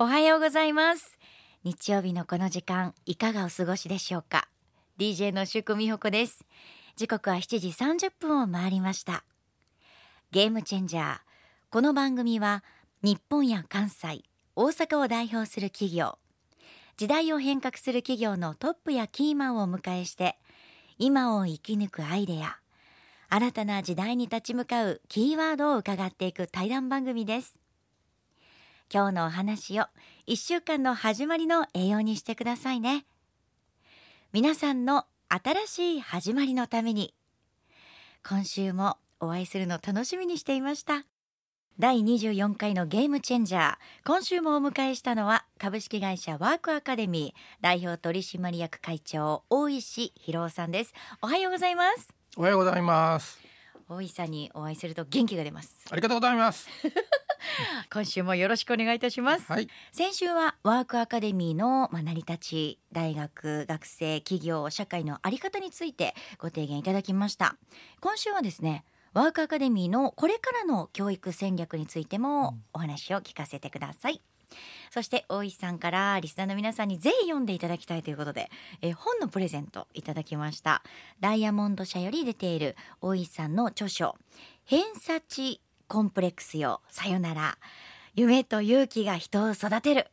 [0.00, 1.18] おはようございます。
[1.64, 4.46] 日曜日のこの時間いかがお過ごしでしょうか
[4.96, 6.44] ？DJ の宿美穂子です。
[6.94, 9.24] 時刻は7時30分を回りました。
[10.30, 11.18] ゲームチェンジャー
[11.70, 12.62] この番組は
[13.02, 14.22] 日本や関西
[14.54, 16.16] 大阪を代表する企業
[16.96, 20.38] 時代を変革する企業のトップやキーマンをお迎えして
[21.00, 22.60] 今を生き抜くアイデア
[23.30, 27.58] 新たな時代に立ち向かうキーワードを伺っていく対談番組です。
[28.92, 29.84] 今日のお話を
[30.26, 33.04] 1週間の始まりの栄養にしてくださいね。
[34.32, 37.14] 皆さんの新しい始まりのために
[38.26, 41.04] 今週もお会いするの楽しみにしていました。
[41.78, 50.94] 第24回のゲームチェンジャー今週もお迎えしたのは株式会社ワークアカデミー代表取締役会長大石博夫さんです。
[51.22, 52.08] おはようございます。
[52.36, 53.38] おはようございます。
[53.88, 55.76] 大石さんにお会いすると元気が出ます。
[55.90, 56.68] ありがとうございます
[57.92, 59.68] 今週もよろしくお願いいたします、はい。
[59.92, 67.56] 先週はワークアカデミーのまあ成り立ち大学学生企業社会のあり方についてご提言いただきました。
[68.00, 74.20] 今週はですねワークアカデミーのこれからの教育戦略についてもお話を聞かせてください、
[74.90, 80.82] そして大石さんからリスナーの皆さんにぜひ読んでいただきたいということで、えー本のプレゼントいただきました。
[81.20, 84.16] ダイヤモンド社より出ている大石さんの著書
[84.64, 86.82] 偏差値コンプレックスよ。
[86.90, 87.56] さよなら。
[88.14, 90.08] 夢と勇気が人を育てる。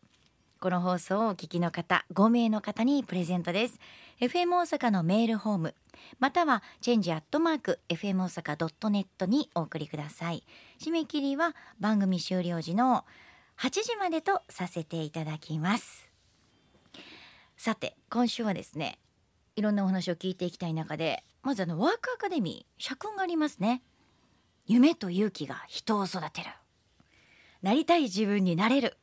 [0.61, 3.77] この放送をお聞きの方5名の方にプレゼントです。
[4.21, 5.75] FM 大阪のメールホーム
[6.17, 10.45] またはチェンジアットマーク FM 大阪 .net にお送りください。
[10.79, 13.03] 締め切りは番組終了時の
[13.59, 16.09] 8時までとさせていただきます。
[17.57, 18.97] さて今週はですね
[19.57, 23.81] いろんなお話を聞いていきたい中でまずあのワークアカデミー社訓がありますね。
[24.67, 26.47] 夢と勇気が人を育てる。
[27.61, 28.97] なりたい自分になれる。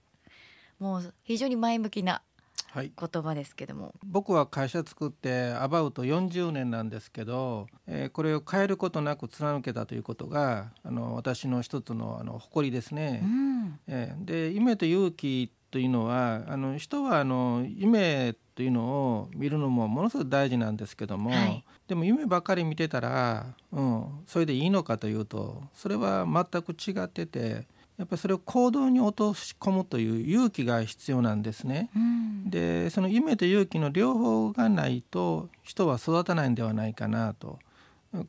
[0.78, 2.22] もう非常に前向きな
[2.70, 2.92] はい。
[2.98, 3.94] 言葉ですけども。
[4.02, 13.20] 僕は会社作ってアバウト40年なんですけど、えーこれを変えることなく貫けたということがあの私の一つのあの誇りですね。
[13.22, 13.26] う。
[13.26, 13.78] ん。
[13.86, 27.66] えーで夢と勇気というのはあの人はあの夢というのを見るのもものすごく大事なんですけども、はいでも夢ばっかり見てたら、うん、それでいいのかというとそれは全く違ってて
[27.98, 31.90] やっぱりそれを行動に落とし込むという勇気が必要なんですね。
[31.94, 37.58] うんでその夢と勇気の両方がないと人は育たないんではないかなと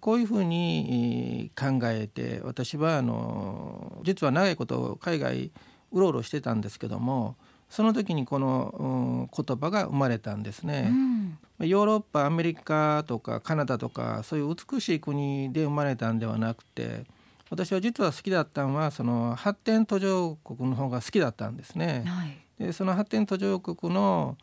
[0.02, 5.52] こういうふうにえー考えて私はあの実は長いこと海外
[5.94, 7.38] うろうろしてたんですけども
[7.74, 10.90] その時にこの、うん言葉が生まれたんですうね。
[10.90, 17.06] んヨーロッパアメリカとかカナダとかそういう美しい国で生まれたんではなくて
[17.50, 22.04] 私は実は好きだったのはその発展途上国の方が好きだったんですね。
[22.06, 24.38] はいでその発展途上国の、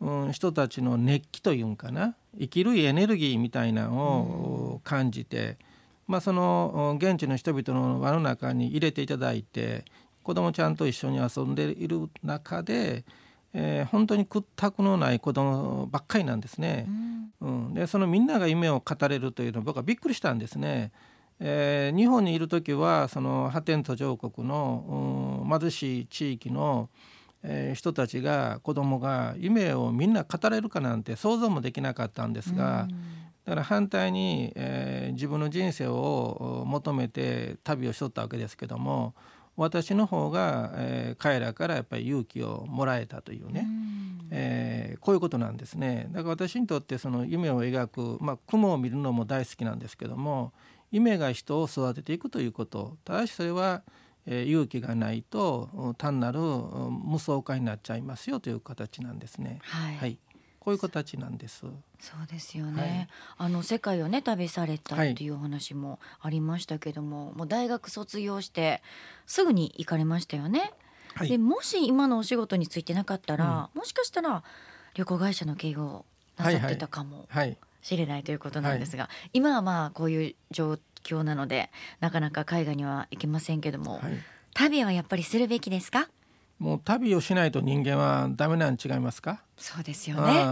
[0.00, 5.56] うん、人たちの熱気というんかな生きるエネルギーみたいなのを感じて、
[6.06, 9.84] まあ、そのうん現地の人々の輪の中に入れていただいて
[10.26, 13.04] 子供ちゃんと一緒に遊んでいる中で、
[13.54, 16.86] えー本当に屈託のない子供ばっかりなんですね
[17.40, 17.46] う。
[17.46, 20.90] んうん、でそのみんなが夢を語れるというのは僕はびっくりしたんですね。
[21.38, 26.90] えー日本にいる時はその発展途上国の、うん貧しい地域の、
[27.44, 32.88] えー人たちが子供が夢をみんな語れるかなんて想像もできなかったんですが、
[33.44, 39.14] だから反対に、えー自分の人生をお求めて旅をしとったわけですけども
[39.56, 43.66] 私の方が、えー彼らからやっぱり勇気をもらえたというね。
[44.30, 46.08] えーこういうことなんですね。
[46.10, 50.52] だから私にとってその夢を描く、まあ、雲を見るのも大好きなんですけども
[50.90, 52.96] 夢が人を育てていくということ。
[53.04, 53.82] ただしそれは、
[54.26, 59.60] えー勇気がないとうん単なるうん無双化になっちゃいますよという形なんですね。
[59.62, 60.18] はい、はい、
[60.66, 61.60] こういう形なんです。
[62.00, 65.28] そうですよね、あの世界をね旅されたっはいてい。
[65.28, 68.82] うお話もありましたけども、もう大学卒業して
[69.26, 70.72] すぐに行かれましたよね、
[71.14, 71.28] はい。
[71.28, 74.42] でもし今のお仕事についてなかったら、もしかしたら
[74.94, 76.04] 旅行会社の経営を
[76.36, 81.70] なさってたかもはい、しれないということなんですが、今はまあこういう状況なので
[82.00, 84.18] なかなか海外には行けませんけども、はい、
[84.52, 86.08] 旅はやっぱりするべきですか？
[86.58, 89.42] もう旅をしないと人間はダメなん違いますか？
[89.56, 90.44] そうですよね。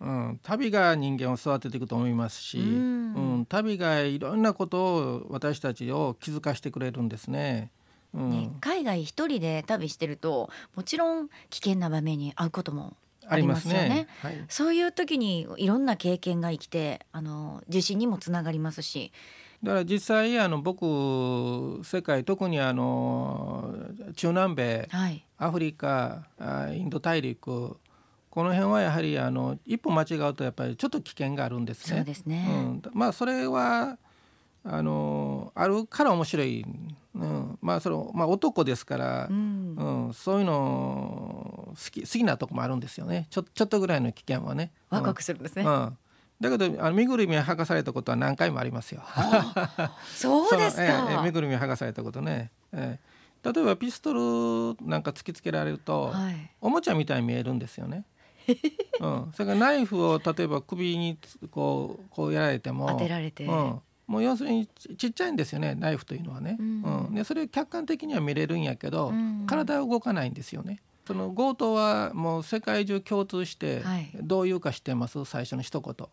[0.00, 7.70] うんうん、旅が人間を育てていくと思いますし、ううんん旅がいろんなことを私たちを気づかしてくれるんですね。
[8.12, 12.96] うんね、海外一人で旅してるともちろん危険な場面に遭うことも
[13.26, 14.06] ありますよね。
[14.22, 19.12] はい、そういう時にいろんな経験が生きてあの自信にもつながりますし
[19.66, 23.74] だから実際あの僕世界特にあの
[24.14, 26.22] 中南米、はい、アフリカ
[26.72, 27.76] インド大陸
[28.30, 31.96] この辺はやはりあの一歩間違うとやっぱりちょっと危険があるんですね。
[31.96, 33.98] そうですね、うん、まあそれは
[34.62, 36.64] あのあるから面白い、
[37.16, 43.26] うん、まあそのまあ男ですから、うん、うん、そういうの好き好きなとこもあるんですよね。
[43.30, 44.70] ちょちょっとぐらいの危険はね。
[44.90, 45.64] ワクワクするんですね。
[45.64, 45.98] うん、
[46.40, 49.02] だけどあの身ぐるみ剥がされたことは何回もありますよ。
[50.14, 50.82] そうですか。
[51.10, 52.50] ええ、身ぐるみ剥がされたことね。
[52.72, 52.98] え
[53.44, 58.04] え、例えばピストルなんか突きつけられると、はい、おもちゃみたいに見えるんですよね。
[59.00, 61.18] うん、それからナイフを例えば首に
[61.50, 70.80] こうこうやられても当てられて、うん、もう要するにちっちゃいんですよねナイフというのはね、うん、うん、でそれ客観的には見れるんやけど、うん、体は動かないんですよね。
[71.06, 73.82] その強盗はもう世界中共通して
[74.22, 76.08] どう言うか知ってます、最初の一言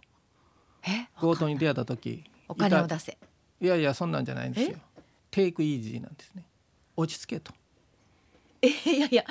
[1.20, 3.18] 強盗に出会った時お金を出せ。
[3.62, 4.78] いやいやそんなんじゃないんですよ。
[5.32, 6.46] テイクイージーなんですね。
[6.96, 7.54] 落ち着けと。
[8.62, 9.26] えいやいや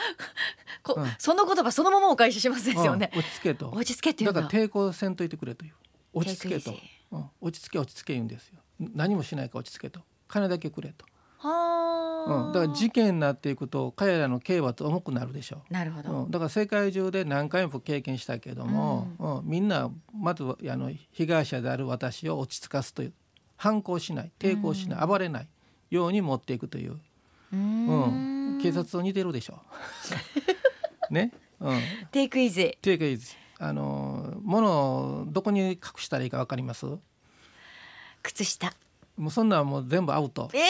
[0.83, 3.71] こ、うん、その言葉そのままお返ししますですよね、うん、落ち着けと。
[3.71, 5.75] 落ち着けってだから抵抗せんといてくれという。
[6.13, 6.75] 落ち着けと、
[7.13, 8.59] うん、落ち着け落ち着け言うんですよ。
[8.95, 10.01] 何もしないか落ち着けと。
[10.29, 11.05] 金だけくれと。
[11.05, 11.11] は、
[11.45, 15.73] うん、だから事件になっていくと彼らの刑罰重くなるでしょう。
[15.73, 19.37] なるほど、うん、だから世界中で何回も経験したけども、うん。
[19.39, 23.13] うん、みんなまずあの被害者である私を落ち着かすという
[23.57, 25.49] 反抗しない抵抗しない、暴れない
[25.91, 26.99] ように持っていくという。
[27.53, 28.59] うん。
[28.63, 29.61] 警察と似てるでしょ
[31.11, 31.81] ね、うん、
[32.13, 32.77] テイクイズ。
[32.81, 33.35] テイクイズ。
[33.59, 36.87] あの物をどこに隠したらいいかわかります？
[38.23, 38.73] 靴下。
[39.17, 40.61] もうそんなんもう全部アウト、えー、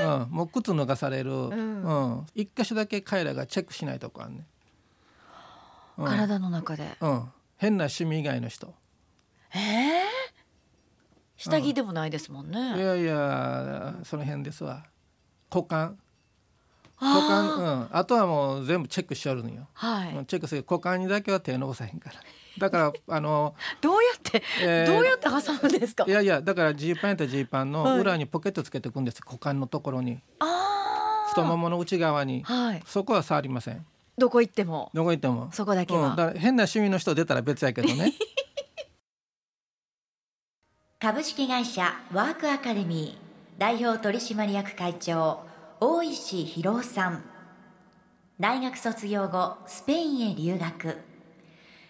[0.00, 4.46] うん、もう靴脱がされる、うん、うん、一箇所だけ彼らがチェックしないとこあんね、
[5.96, 7.24] うん、体の中で、うん、
[7.56, 8.74] 変な趣味以外の人。
[9.54, 10.02] ええー、
[11.36, 14.84] 下着でもないですもんね、いやいやその辺ですわ。
[15.50, 15.98] 股間。
[16.98, 17.88] 股間うん。
[17.90, 22.16] あとはもう全部チェックしちゃうのよ、はい、チェックする股間にだけは手伸ばさへんから
[22.58, 26.04] だからあのどうやって、えー、どうやって挟むんですか？
[26.06, 30.20] いやいやだからジーパンやったらジーパンの裏にポケットつけていくんです、股間のところに。
[31.28, 33.84] 太ももの内側に、はい、そこは触りません。
[34.16, 34.90] どこ行っても。
[34.94, 35.50] どこ行っても。
[35.52, 38.12] そこだけは、うん、だ変な趣味の人出たら別やけどね。
[40.98, 45.40] 株式会社ワークアカデミー代表取締役会長
[45.80, 47.22] 大石博さん。
[48.40, 50.98] 大学卒業後スペインへ留学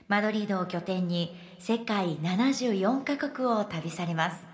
[0.08, 4.46] マドリードを拠点に世界74カ国を旅されます。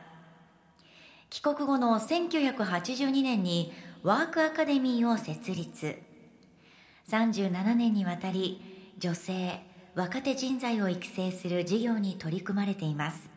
[1.28, 3.72] 帰国後の1982年に
[4.02, 5.98] ワークアカデミーを設立。
[7.08, 8.62] 37年にわたり
[8.98, 9.60] 女性
[9.94, 13.28] 若手人材を育成する事業に取り組まれています。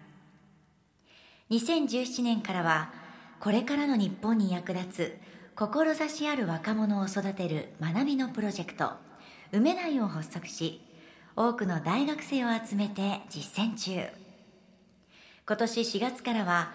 [1.51, 2.93] 2017年からは
[3.39, 5.17] これからの日本に役立つ
[5.55, 8.93] 志ある若者を育てる学びのプロジェクト
[9.51, 10.84] 梅内を発足し
[11.37, 14.07] 多くの大学生を集めて実践中。
[15.45, 16.71] 今年4月からは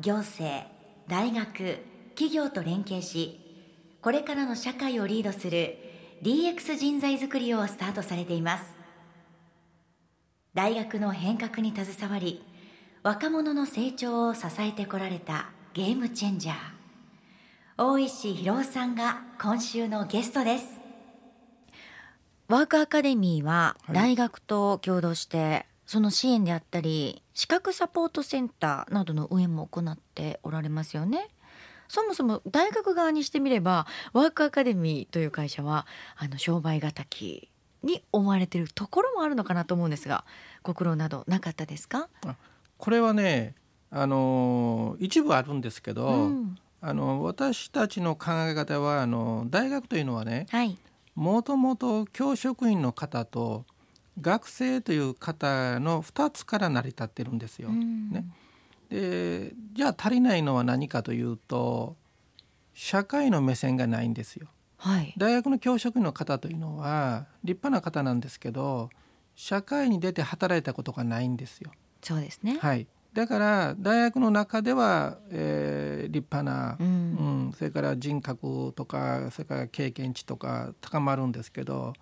[0.00, 0.64] 行政
[1.08, 1.78] 大学
[2.10, 3.40] 企業と連携し
[4.00, 5.76] これからの社会をリードする
[6.22, 8.64] DX 人材づくりをスタートされています。
[10.54, 12.44] 大学の変革に携わり
[13.02, 16.54] 若者の成長を支えてこられたゲームチェンジャー
[17.76, 20.83] 大石博さんが今週のゲストです。
[22.48, 31.28] ワークアカデミーは大学と共同して、その支援であったり資格サポートセンターなどの運営も行っておられますよね。
[31.88, 35.86] そもそも大学側にしてみればワークアカデミーという会社は
[36.16, 37.50] あの商売敵
[37.82, 40.24] に思われているところもあるのかなと思うんですが
[40.62, 42.08] ご苦労などなかったですか？
[42.78, 43.54] これはね
[43.90, 50.46] あの一部あるんですけど、うん、あの私たちの考え方はあの大学というのはね、
[51.14, 53.64] もともと教職員の方と
[54.20, 57.70] 学生という方の2つから成り立ってるんですよ。
[57.70, 58.24] ね、
[58.88, 61.96] でじゃあ足りないのは何かというと
[62.74, 64.48] 社会の目線がないんですよ。
[64.78, 68.90] はい、大学の教職員の方というのは立派な方なんですけど
[69.34, 71.72] 社会に出て働いたことがないんですよ。
[72.02, 76.86] そうですね、はい、だから大学の中では、えー、立派な、うん、
[77.46, 81.92] うん、それから人格とかそれから経験値とか高まるんですけど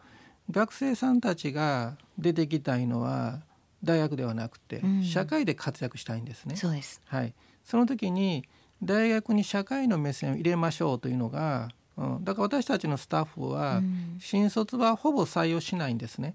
[0.51, 3.41] 学生さんたちが出てきたいのは
[3.85, 6.57] 大学ではなくて、うん、社会で活躍したいんですね。
[6.57, 7.03] そうです。
[7.05, 8.45] はい、その時に
[8.83, 13.83] 大学に社会の目線を入れましょうというのが、うん、だから私たちのスタッフは、
[14.19, 16.35] 新卒はほぼ採用しないんですね。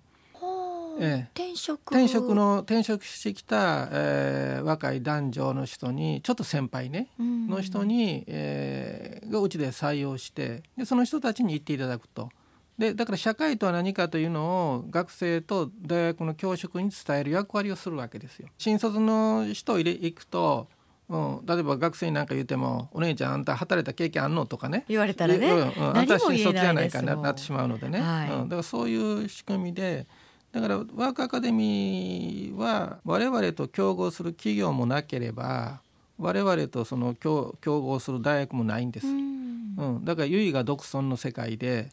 [1.00, 1.92] ええ、転職。
[1.92, 12.30] 転職の転職してきた、えー、若い男女の人にちょっと先輩ね、うん、の人に、えー、がうちで採用してでその人たちに行っていただくと。
[12.78, 18.50] でだから社会とは何かというのを学生と大学の教職に伝える役割をするわけですよ。
[18.60, 20.68] 新卒の人を入れ行くと
[21.10, 24.84] うん、例えば学生に何か言っても「お姉ちゃんあんた働いた経験あんの?」とかね。
[24.90, 30.06] 言われたらね、うん、あんた新卒じゃないかななってしまうのでね、はい、うん、だからそういう仕組みで
[30.52, 35.82] だからワークアカデミーは我々と競合する企業もなければ
[36.18, 39.08] 我々とその競競合する大学もないんです。
[39.08, 41.90] うん、だから唯我独尊の世界で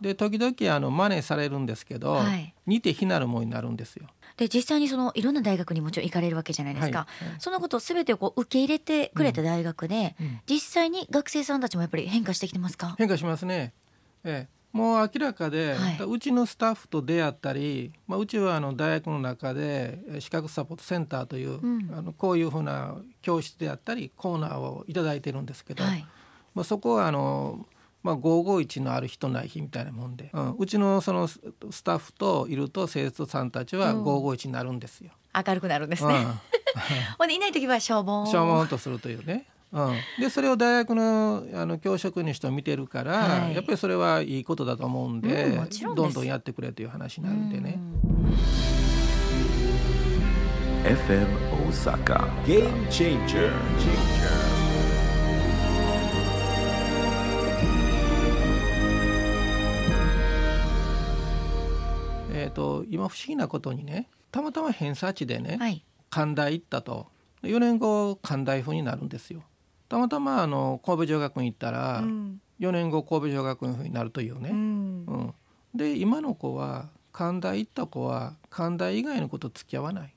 [0.00, 4.06] で時々あの真似されるんですけど、はい、似て非なるものになるんですよ。
[4.36, 7.28] で実際にそのいろんな大学にもちろん行かれるわけじゃないですか、はい。
[7.28, 13.72] はい、そのことすべてをこう受け入れてくれた大学で、うんうん、実際に学生さんたちもやっぱり変化してきてますか変化しますね、
[14.24, 26.06] ええ、もう明らかで、はい、うちのスタッフと出会ったり、まあ、うちはあの大学の中で資格サポートセンターという、うん、あのこういうふうな教室であったりコーナーを頂いてるんですけど、はい、
[26.54, 27.66] まあ、そこはあの、
[28.02, 31.40] まあ、551のある人ない日みたいなもんで、うん、うちのそのス
[31.82, 35.12] タッフといると生徒さんたちは551になるんですよ。
[35.34, 36.14] 明るくなるんですね。
[36.14, 36.24] うん、
[37.18, 38.26] ほんでいない時は消防。
[38.30, 39.46] 消防とするというね。
[39.70, 47.78] うん、でそれを大学のあの教職員の人見てるから、はい、やっぱりそれはいいことだと思うんでうん、どんどんやってくれという話になるんでね。
[50.84, 53.50] FM 大阪 Game Changer.
[62.32, 67.08] えっ、と今不思議なことにねたまたま偏差値でね、はい、関大行ったと。
[67.42, 69.42] 4年後関大風になるんですよ。
[69.88, 74.50] たまたまあの神戸女学院行ったら、うん、4年後神戸女学院になるというね。
[74.50, 75.34] うん、うん、
[75.74, 80.14] で今の子は関大行った子は関大以外のこと付き合わない。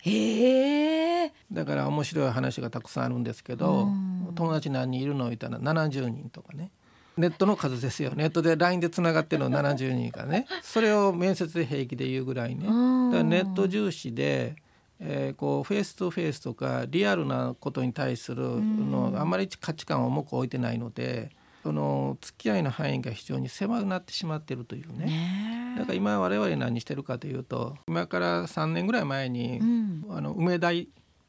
[0.00, 6.70] へだから面白い話がたくさんあるんですけど、うん、友達何人いるの言ったら70人とかね。
[7.16, 8.12] ネットの数ですよ。
[8.14, 10.46] ネットで LINE でつながってるの70人からね。
[10.62, 12.62] それを面接で平気で言うぐらいね。
[12.62, 14.54] だからネット重視で
[15.00, 21.30] えー、こうフェイスとフェイスとかリアルなことに対するのあんまり価値観を重く置いてないので
[21.62, 25.74] その付き合いの範囲が非常に狭くなってしまってるというね。
[25.76, 30.70] だから今我々何してるかというと今から3年ぐらい前に、うん、あの梅田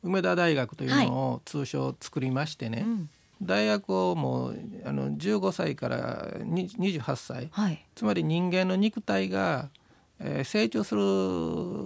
[0.02, 3.10] 梅田大学というのを通称作りましてね、はいうん、
[3.42, 9.70] 大学をもうあの15歳から28歳、はい、つまり人間の肉体が
[10.22, 11.02] えー、成長する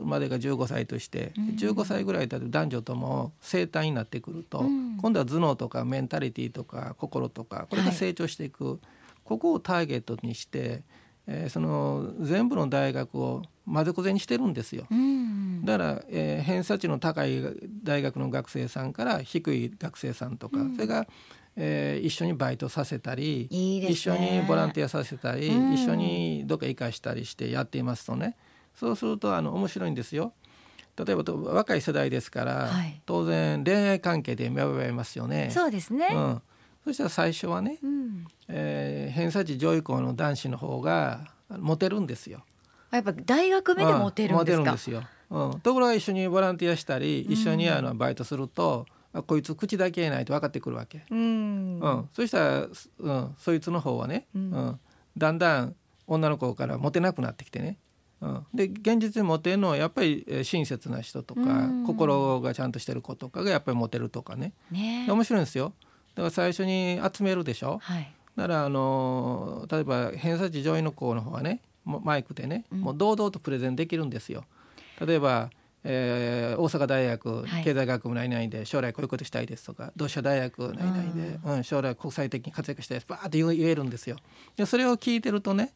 [0.06, 8.78] までが15歳として、うん、15歳ぐらいだと男女とも生体になってくると、うん、今度は頭脳とかメンタリティーとか心とかこれが成長していく、はい、
[9.24, 10.82] ここをターゲットにして、
[11.28, 14.86] えー、その全部の大学を混ぜこぜにしてるんですよ。
[14.92, 17.42] うん、だから、えー、偏差値の高い
[17.84, 21.08] 大学の学生さんから低い学生さんとか、それが
[21.56, 28.36] えー、一緒にバイトさせたりね、一緒にボランティアさせたり、うん、一緒にどっか行かしたりしてやっていますとね。
[28.74, 30.34] そうするとあの面白いんですよ。
[30.96, 35.50] 例えば若い世代ですから、はい、当然恋愛関係で芽生えますよね。
[35.52, 36.42] そうですね、うん、
[36.84, 42.44] そしたら最初はね、うん、えー、偏差値上位校の男子の方がモテるんですよ。
[42.92, 45.04] やっぱ大学目でモテるんですか、モテるんですよ。
[45.30, 48.86] うん、ところが一緒にボランティアしたり一緒にあのバイトすると、
[49.22, 52.68] こいつ口だけないと分かってくるわけ、うん、うん、そしたら、
[53.00, 54.80] うん、そいつの方はね、うん、うん、
[55.16, 55.76] だんだん
[56.08, 57.78] 女の子からモテなくなってきてね、
[58.22, 64.54] うん、で現実にモテるのはやっぱり親切な人とか、心がちゃんとしてる子とかがやっぱりモテるとかね。
[64.72, 65.74] ね面白いんですよ
[66.16, 74.46] だから最初に集めるでしょ、はい、だからあの例えば偏差値上位の子の方はねマイクでね、もう堂々とプレゼンできるんですよ。
[75.06, 75.50] 例えば
[75.86, 84.16] えー、大阪大学経済学部何々で将来こういうことしたいですとか同志社大学何々で、うん、将来国際的に活躍したいですバーって言えるんですよ。
[84.56, 85.74] でそれを聞いてるとね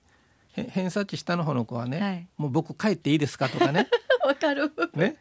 [0.53, 3.87] 偏差値下の方の子はね、はい、もう僕帰っていいですかとかね
[4.27, 4.71] わかる。
[4.93, 5.15] ね、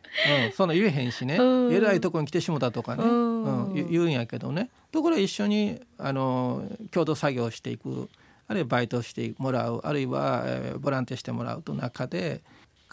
[0.49, 1.39] うん、そんな言えへんしね。
[1.71, 4.71] えらいとこに来てしもたとかね、うん、言うんやけどね。
[4.91, 8.09] ところが一緒にあの共同作業していく。
[8.49, 9.81] あるいはバイトしてもらう。
[9.85, 12.41] あるいは、えー、ボランティアしてもらうと中で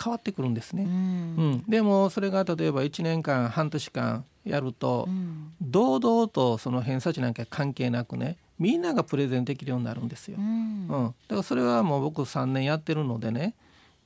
[0.01, 0.83] 変わってくるんですね。
[0.83, 0.93] うん、う
[1.57, 10.37] ん、でもそれが例えば1年間半年間やると、うん、堂々とその偏差値なんか関係なくねみんながプレゼンできるようになるんですよ。
[10.39, 13.53] うん、うん、だからそれはもう僕3年やってるのでね、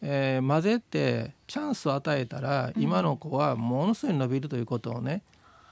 [0.01, 5.23] えー、混ぜてチャンスを与えたら今の子はものすごい伸びるということをね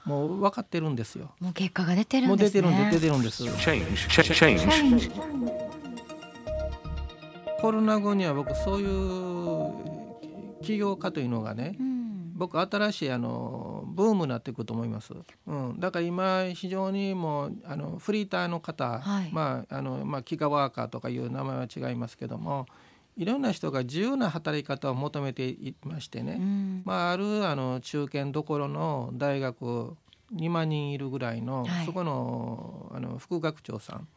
[0.04, 1.32] もう分かってるんですよ。
[1.40, 2.62] もう結果が出てるんですね。
[2.62, 3.44] もう出てるんで出てるんです。
[7.60, 11.96] コロナ後には僕そういう起業家というのがね、うん。
[12.36, 15.14] 僕新しいあのブームになっていくと思います、
[15.46, 19.30] うん、だから今非常にもうあのフリーターの方、はい。
[19.32, 22.66] まああのまあ、キガワーカーとかいう名前は違いますけども
[23.16, 26.82] いろんな人が自由な働き方を求めていましてね、うん。
[26.84, 29.96] まあ、あるあの中堅どころの大学
[30.32, 31.86] 2万人いるぐらいの、はい。
[31.86, 34.08] そこのあの副学長さん。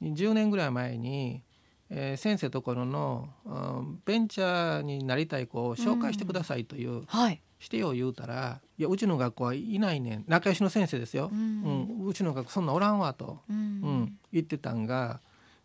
[0.00, 1.42] に10年ぐらい前に、
[1.90, 3.50] えー先生ところの、う
[3.82, 7.42] んベンチャーになりたい子を紹介してくださいという、はい。
[7.58, 10.24] してよ言うたら「いやうちの学校はいないねん。
[10.26, 12.04] 仲良しの先生ですよ、ううん。
[12.04, 13.56] んうちの学校そんなおらんわ」と、ううん
[14.04, 14.18] ん。
[14.32, 15.20] 言ってたんが、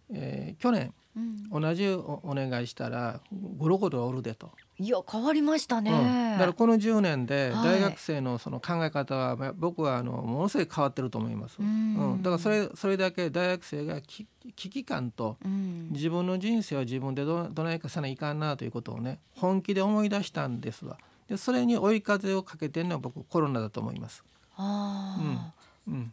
[0.09, 1.61] えー去年うん。
[1.61, 3.21] 同じおお願いしたら
[3.57, 4.51] ゴロゴロおるでと。
[4.77, 7.79] いや変わりましたね、うん、だからこの10年ではい。
[7.79, 11.57] 大学生のその考え方はまあ僕はあのものすごい変わってると思います。
[11.59, 11.95] うん。
[11.95, 12.21] うん。
[12.21, 15.89] だからそれそれだけ大学生がき危機感とうん。
[15.91, 20.97] 自分の人生を自分でどどないかさないかんなということをね本気で思い出したんですわ。
[21.27, 24.23] でそれに追い風をかけてるのは僕コロナだと思います。
[24.57, 25.37] ああ、うん、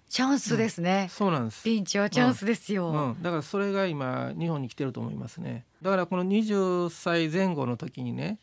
[0.08, 1.64] チャンスですね、そうなんです。
[1.64, 5.64] ピンチはチャンスですよ、うん、だからそれが今日本に来てると思いますね。
[5.80, 8.38] だからこの20歳前後の時にね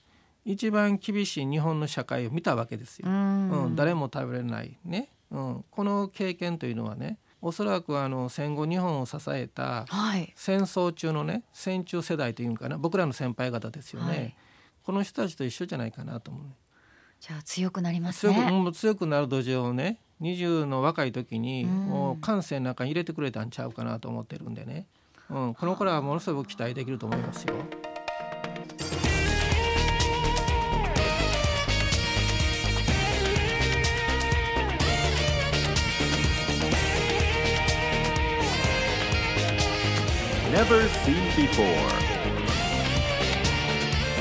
[0.46, 3.52] 一番厳しい日本の社会を見たわけですよ、ん。
[3.66, 3.76] うん。
[3.76, 10.34] 誰も食べれないね、うん、この経験というのはねおそらくあの戦後日本を支えたはい。
[10.36, 12.78] 戦争中のね戦中世代というんかな。
[12.78, 14.36] 僕らの先輩方ですよね、はい。
[14.84, 16.44] この人たちと一緒じゃないかなと思う。
[16.44, 16.54] ね
[17.20, 24.86] じゃあ強くなります強く,、ねうん強くなる土壌をね20の若い時にうんもう感性の中に入れてくれたんちゃうかなと思ってるんでね、
[25.30, 27.56] うん、この頃はものすごく期待できると思いますよ。
[40.52, 42.09] Never seen before.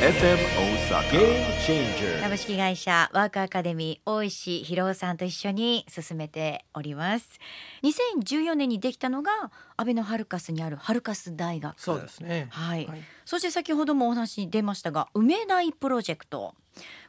[0.00, 1.10] FM Osaka.
[1.10, 2.22] Game changer.
[2.22, 7.40] 株式会社ワークアカデミー大石博夫さんと一緒に進めております
[7.82, 9.32] 2014年にできたのが
[9.76, 12.46] 安倍のハルカスにあるハルカス大学そうですね。
[12.50, 16.54] はい、はいそして先ほどもお話に出ましたが梅大プロジェクト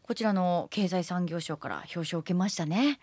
[0.02, 3.00] こちらの経済産業省から表彰を受けましたね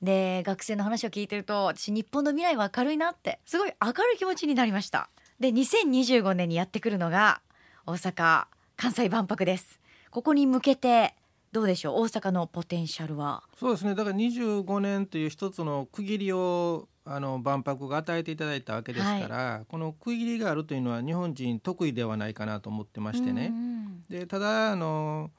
[0.00, 5.08] で学生の話を聞いてると私日本の未来は明るいなってすごい明るい気持ちになりました
[5.40, 7.40] で2025年にやってくるのが
[7.86, 9.80] 大阪関西万博です。
[10.10, 11.14] ここに向けて
[11.50, 12.02] どうでしょう？
[12.02, 13.42] 大阪のポテンシャルは。
[13.58, 13.94] そうですね。
[13.94, 23.46] だから25年という一つの区切りをあの万博が与えていただいたわけですから、この区切りがあるというのは日本人得意ではないかなと思ってましてね。
[23.50, 24.04] うん。
[24.10, 25.30] でただあの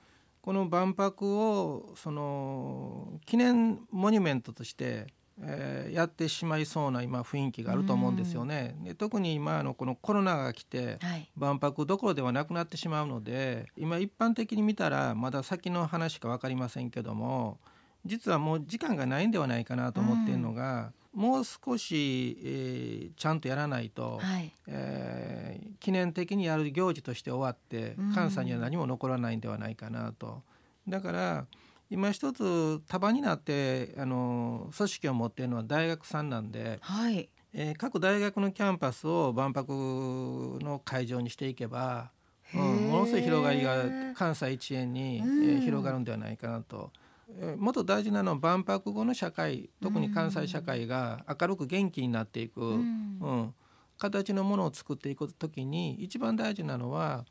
[0.42, 5.06] この万博をその記念モニュメントとして、
[5.42, 8.76] えーやってしまいそうな今雰囲気があると思うんですよね。
[8.84, 11.30] で特に今あのこのコロナが来てはい。
[11.36, 17.58] 万博どころではなくなってしまうので今一般的に見たらまだ先の話か分かりませんけども
[18.06, 24.52] 実はもう時間がないんではないかなと思っているのが、もう少し、えーちゃんとやらないと、はい。
[24.68, 28.14] えー記念的にやる行事として終わってうん。
[28.14, 30.42] 関西には何も残らないんではないかなと。
[30.88, 31.46] だから
[31.90, 37.30] 今一つ束になってあの組織を持っているのは大学さんなんで、はい。
[37.54, 42.12] えー各大学のキャンパスを万博の会場にしていけば、
[42.54, 45.28] うん、ものすごい広がりが関西一円に、えうん。
[45.60, 46.92] ー広がるんではないかなと。
[47.40, 53.18] えーもっと大事なのは万博後の社会特に関西社会が明るく元気になっていく、うん。
[53.22, 53.54] うん、
[53.98, 57.26] 形のものを作っていく時に一番大事なのは、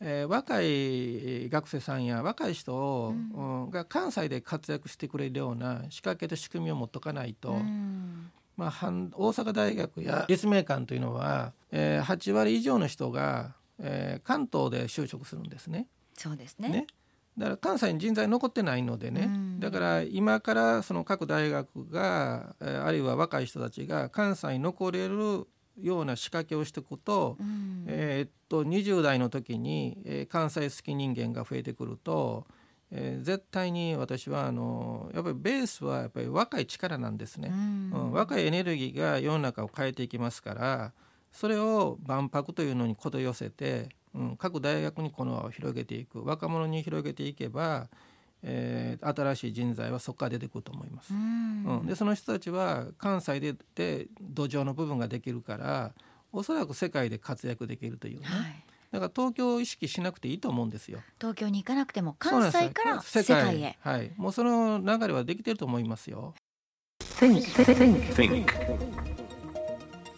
[0.00, 3.70] えー若い学生さんや若い人を、うん。
[3.70, 8.30] が関西で活躍してくれるような仕掛けと仕組みを持っとかないと、うん。
[8.56, 15.86] まあ、半大阪大学や立命館というのは、えー8割以上の人が、えー関東で就職するんですね。
[16.16, 16.68] そうですね。
[16.68, 16.86] ね。
[17.36, 19.60] だから関西に人材残ってないのでね、うん。
[19.60, 25.46] だから今からその各大学が、えーあるいは若い人たちが関西に残れる
[25.80, 27.84] ような仕掛けをしていくと,、うん。
[27.88, 32.46] えーっと20代の時に、えー関西好き人間が増えてくると、
[32.90, 37.48] えー絶対に私はあのやっぱりベースはやっぱり若い力なんですね。
[37.50, 37.90] うん。
[37.92, 40.92] うん、若いエネルギーが世の中を変えていきますから
[41.32, 46.24] それを万博というのにこと寄せて、うん、各大学にこの輪を広げていく。
[46.24, 47.88] 若者に広げていけば、
[48.46, 51.12] えー新しい人材はそこから出てくると思います。
[51.12, 51.64] うん。
[51.80, 55.92] うん、でその人たちは関西でで土壌の部分ができるから
[56.32, 58.64] おそらく世界で活躍できるというね、はい。
[58.92, 61.00] だから東京を意識しなくていいと思うんですよ。
[61.18, 63.78] 東京に行かなくても関西から世界へ。
[63.80, 66.34] はい、もうその流れはできてると思いますよ。
[67.00, 68.46] Think.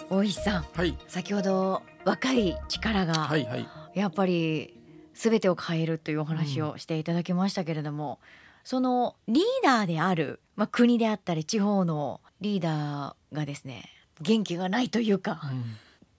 [0.08, 0.62] 大石さん。
[0.72, 3.68] はい、先ほど若い力がはい、はい。
[3.94, 4.75] やっぱり
[5.18, 8.18] 全てを変えるというお話をしていただきましたけれども、
[8.64, 13.88] そのリーダーである、まあ、国であったり地方のリーダーがですね
[14.20, 15.40] 元気がないというか、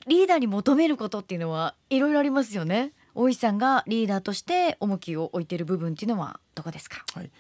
[0.08, 2.94] リーダーに求めることっていうのはいろいろありますよね。
[3.16, 7.04] 大石さんがリーダーとして重きを置いている部分っていうのはどこですか？
[7.14, 7.32] はい、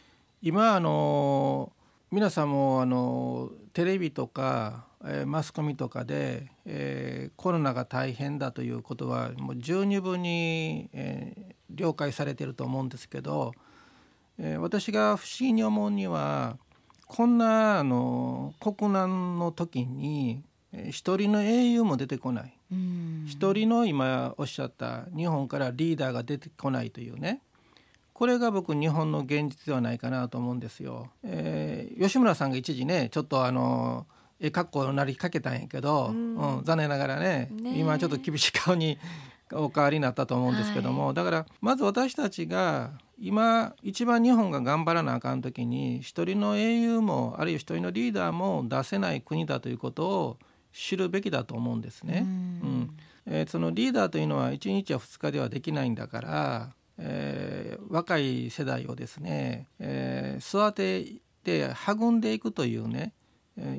[0.41, 1.71] 今あの
[2.11, 13.53] 皆さんもあのテレビとか、えーマスコミとかで、えーコロナが大変だということはもう十二分に、えー了解されていると思うんですけど、
[14.37, 16.57] えー私が不思議に思うには
[17.07, 20.43] こんなあの国難の時に
[20.73, 22.53] えー一人の英雄も出てこない。
[22.71, 27.41] うん一人の今おっしゃった日本からリーダーが出てこないというね
[28.13, 31.09] これが僕日本の現実ではないかなと思うんですよ。
[31.23, 34.05] えー吉村さんが一時ねちょっとあの
[34.39, 36.35] ええ格好になりかけたんやけど、うん。
[36.35, 38.97] うん残念ながらね今ちょっと厳しい顔に
[39.51, 50.37] お変わりになったと思うんですけども、だからまず私たちが今一番日本が頑張らなあかん時に一人の英雄もあるいは一人のリーダーも出せない国だということを
[50.73, 52.23] 知るべきだと思うんですね。
[52.25, 52.89] うん。
[53.25, 63.16] えーそのリーダーというのは1日や2日ではできないんだから、えー若い世代をですね、えー育てて育んでいくというね、えー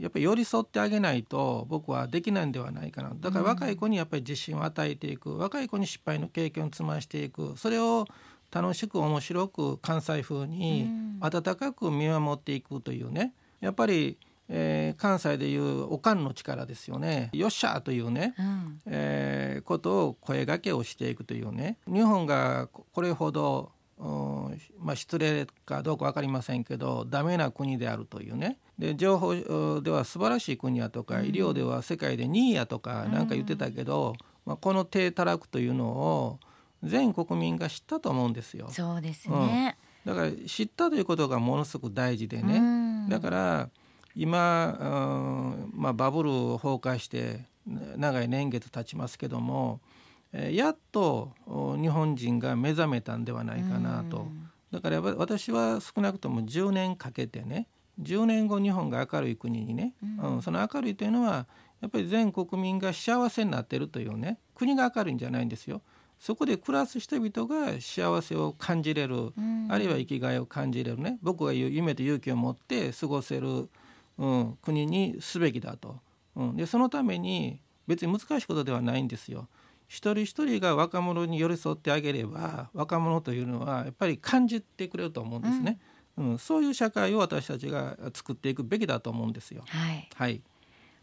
[0.00, 3.12] やっぱり寄り添ってあげないと僕はできないんではないかな。
[3.14, 5.38] だから若い子にやっぱり自信を与えていく。
[5.38, 7.54] 若い子に失敗の経験を積ましていく。
[7.56, 8.06] それを
[8.50, 10.88] 楽しく面白く関西風に
[11.20, 13.34] 温かく見守っていくというね。
[13.60, 17.28] やっぱり、えー関西でいうおかんの力ですよね。
[17.32, 18.80] よっしゃというね、うん。
[18.86, 21.76] えーことを声がけをしていくというね。
[21.86, 28.58] 日本がここれほど、うんまあ、失礼かどうか分かりませんけどダメな国であるというね。
[28.78, 34.14] で情報うんでは素晴らしい国やとか、医療では世界で2位やとかなんか言ってたけど、
[34.46, 36.38] まあ、この低たらくというのを
[36.84, 38.68] 全国民が知ったと思うんですよ。
[38.70, 39.76] そうですね。
[40.04, 43.08] だから知ったということがものすごく大事でね、うん。
[43.08, 43.70] だから
[44.14, 49.87] 今、うんまあ、バブル崩壊して長い年月経ちますけども、えー
[50.32, 54.26] やっとお日本人が目覚めたんではないかなと、
[54.70, 57.66] だから私は少なくとも10年かけてね
[58.00, 60.42] 10年後日本が明るい国にね、うん。
[60.42, 61.46] その明るいというのは
[61.80, 65.82] やっぱり全国民が幸せになっているというね国が明るいんじゃないんですよ。
[66.18, 69.32] そこで暮らす人々が幸せを感じれる、
[69.68, 73.68] あるいは生きがいを感じれるね僕が言う夢と勇気を持って過ごせる、
[74.18, 76.00] うん、国にすべきだと、
[76.34, 79.48] うん、でそのために別に難しいことではないんですよ。
[79.88, 85.80] 一人一人が若者に寄り添ってあげれば若者というのはやっぱり感じてくれると思うんですね、
[86.18, 86.38] うん。
[86.38, 89.64] そういう社会を私たちが作っていくべきだと思うんですよ。
[89.66, 90.42] はい、はい、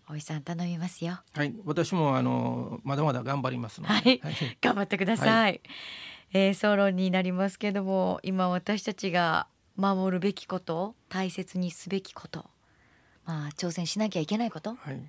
[0.08, 1.20] 大井さん頼みますよ。
[1.34, 4.22] はい、私もあのまだまだ頑張りますので、はい。
[4.62, 5.54] 頑張ってください。
[5.54, 5.60] は
[6.34, 12.46] えー総論になりますけども、今私たちが守るべきこと、大切にすべきこと、
[13.26, 15.02] まあ挑戦しなきゃいけないことっはい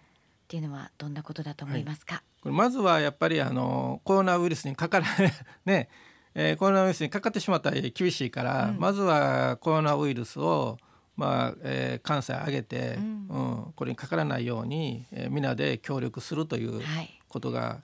[0.47, 2.23] ていうのはどんなことだと思いますか？
[2.43, 5.07] これまずはやっぱりあのコロナウイルスにかから
[5.67, 5.89] ね、
[6.35, 10.79] えーコロナウイルスにかかってしまったら厳しいから、まずはコロナウイルスを
[11.17, 13.73] まあ、えー関西上げて、うん。
[13.75, 17.19] これにかからないように、えー、皆で協力するというはい。
[17.29, 17.81] ことが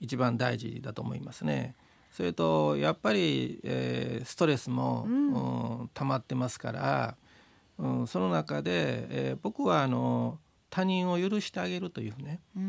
[0.00, 1.76] 一番大事だと思いますね。
[2.10, 7.16] それとやっぱり、えーストレスも、うん溜まってますから、
[7.78, 10.38] うん、その中で、えー僕はあの
[10.72, 12.62] 他人を許してあげるというね、うん。
[12.62, 12.66] う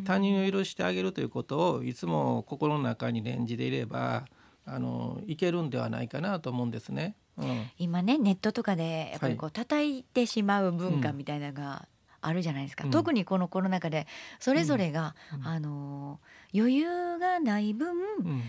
[0.00, 4.24] ん、他人を許してあげるということをいつも心の中に念じていれば
[4.66, 7.14] あのいけるんではないかなと思うんですね。
[7.38, 7.70] うん。
[7.78, 11.16] 今ねネットとかでやっぱりこう叩いてしまう文化うん。
[11.16, 11.86] みたいなのが
[12.20, 12.90] あるじゃないですか、うん。
[12.90, 14.08] 特にこのコロナ禍で
[14.40, 15.14] それぞれが、
[15.44, 16.18] あの
[16.52, 18.42] 余裕がない分、うん。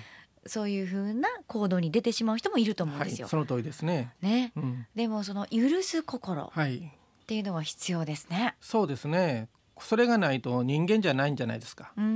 [0.48, 3.28] そういう風な行動に出てしまう人もいると思うんはい、ですよ。
[3.28, 4.14] その通りですね。
[4.22, 6.44] ね、うん、でもその許す心。
[6.44, 6.92] っはい、
[7.26, 8.56] ていうのは必要ですね。
[8.62, 9.50] そうですね。
[9.80, 11.92] それがないと人間じゃないんじゃないですか。
[11.98, 12.08] うんう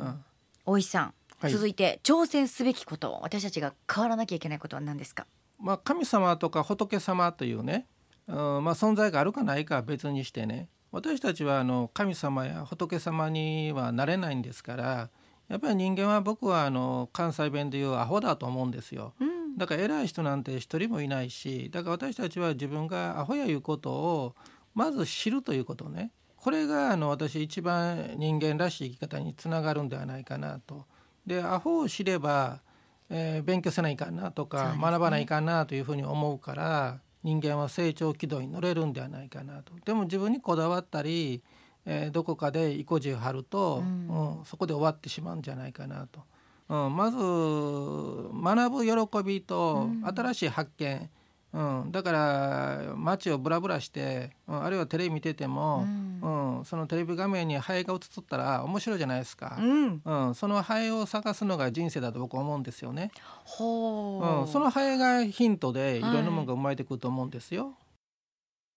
[0.00, 0.24] ん
[0.66, 5.26] 大石さん、はい続いて挑戦すべきこと私たちが変わらなきゃいけないことは何ですか？
[5.58, 7.86] まあ、神様とか仏様というね、
[8.28, 15.10] うんまあ、存在があるかないかは別にしてね私たちはあの神様や仏様にはなれないんですから
[15.48, 19.14] やっぱり人間は僕はあの関西弁で言うアホだと思うんですよ。
[19.18, 24.34] うんだから偉い人なんて一人もいないしだから私たちは自分がアホやいうことを
[24.74, 30.86] まず知るということねこれがあの私一番人間らしい生き方につながるんではないかなと。
[31.26, 32.62] でアホを知れば、
[33.10, 39.74] えー勉強せないかんなとか、ね学ばないかんなというふうに思うから人間は成長軌道に乗れるんではないかなと。
[39.84, 41.42] でも自分にこだわったり、
[41.84, 46.20] えーどこかで意固地を張ると、うんうんそこで終わってしまうんじゃないかなと。
[46.70, 50.06] うん、まず学ぶ喜びとうん。
[50.06, 51.10] 新しい発見、
[51.52, 55.84] うん、だから街をブラブラして、うん、あるいはテレビ見てても、
[56.22, 56.64] うん。
[56.64, 59.56] そのテレビ画面にハエが映っとったら面白いじゃないですか。
[59.58, 63.10] う、ん、うんそのハエを探すのが人生だと僕は思うんですよね、
[63.44, 66.00] ほう、うん、そのハエがヒントでい。
[66.00, 67.74] ろんはいなものが生まれてくると思うんですよ。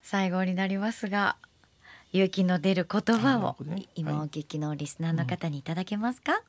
[0.01, 1.35] 最後になりますが
[2.11, 3.55] 勇気の出る言葉を
[3.95, 6.41] 今お聞きのリスナーの方にいただけますか、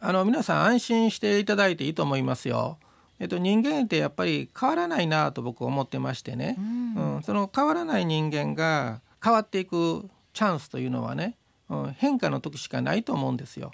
[0.00, 2.78] あの皆さん安心していただいていいと思いますよ。
[3.18, 11.34] えっと、人間ってやっぱり変わらないなと僕は思ってましてね、うんうん、その変わらない人間が変わっていくチャンスというのはね、
[11.68, 13.72] うん、変化の時しかないと思うんですよ。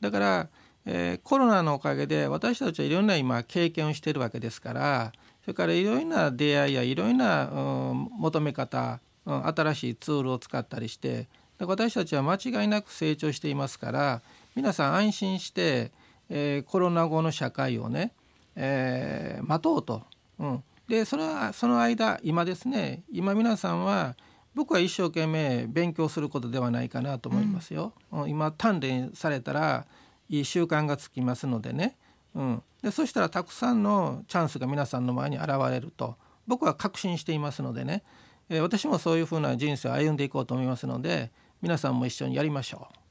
[0.00, 0.48] だから、
[0.86, 11.26] えーコロナのおかげで私たちはいろんな今経験をしているわけですからそれからいろいろな出会いやいろいろな、うん求め方、うん新しいツールを使ったりして
[11.58, 14.22] 私たちは間違いなく成長していますから
[14.54, 15.92] 皆さん安心して、
[16.28, 18.12] えーコロナ後の社会をね、
[18.56, 20.02] えー待とうと。
[20.38, 24.16] うん、でそれはその間今ですね今皆さんは
[24.54, 27.92] 僕は一生懸命勉強することではないかなと思いますよ。
[28.12, 29.86] うん今鍛錬されたら
[30.28, 31.96] いい習慣がつきますのでね、
[32.34, 38.02] うん、でそしたらたくさんのチャンスが皆さんの前に現れると僕は確信していますのでね、
[38.48, 43.03] えー私もそういうふうな人生を歩んでいこうと思いますので皆さんも一緒にやりましょう。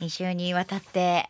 [0.00, 1.28] 2週にわたって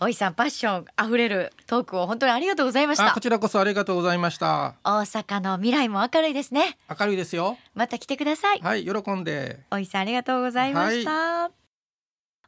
[0.00, 3.12] おいさんパッションあふれるトークを本当にありがとうございました。
[3.12, 4.74] あこちらこそありがとうございました。
[4.82, 6.76] 大阪の未来も明るいですね。
[6.98, 7.56] 明るいですよ。
[7.74, 8.60] また来てください。
[8.60, 9.60] はい、喜んで。
[9.70, 11.50] おいさんありがとうございました、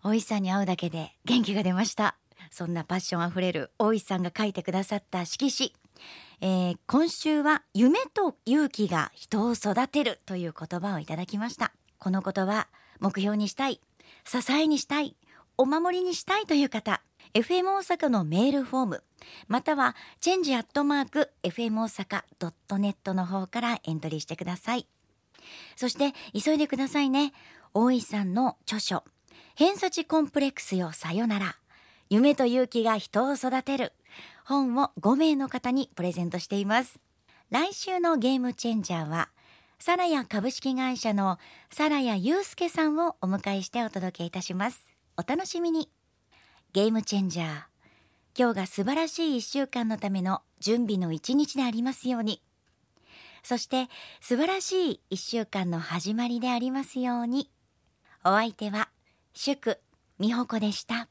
[0.02, 2.16] おいさんに会うだけで元気が出ました。
[2.50, 5.72] そんなパッションあふれるおいさんが書いてくださった色紙。
[6.40, 11.72] えー今週は夢と勇気が人を育てるという言葉をいただきました。
[11.98, 12.66] この言葉
[12.98, 13.81] 目標にしたい。
[14.24, 15.16] 支えにしたい
[15.58, 17.02] お守りにしたいという方
[17.34, 19.04] FM 大阪のメールフォーム
[19.48, 22.24] またはチェンジアットマーク FM 大阪
[22.68, 24.86] .net の方からエントリーしてください。
[25.76, 27.32] そして急いでくださいね。
[27.74, 29.04] 大井さんの著書
[29.54, 31.56] 偏差値コンプレックスよさよなら。
[32.08, 33.92] 夢と勇気が人を育てる。
[34.44, 37.00] 本を5名の方にプレゼントしています。
[37.50, 39.30] 来週のゲームチェンジャーは
[39.78, 41.38] サラヤ株式会社の
[41.70, 44.95] サラヤ祐介さんをお迎えしてお届けいたします。
[45.18, 45.88] お楽しみに。
[46.74, 47.46] ゲームチェンジャー。
[48.38, 52.42] 今日が素晴らしい1週間のための準備の一日でありますように。
[53.42, 53.88] そして
[54.20, 57.50] 素晴らしい1週間の始まりでありますように。
[58.24, 58.90] お相手は
[59.33, 59.79] 祝
[60.20, 61.09] 美穂子でした。